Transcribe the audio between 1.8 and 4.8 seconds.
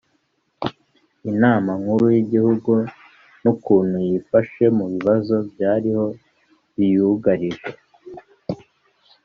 Nkuru y'Igihugu n'ukuntu yifashe